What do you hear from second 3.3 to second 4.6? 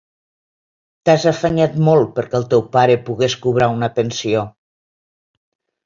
cobrar una pensió.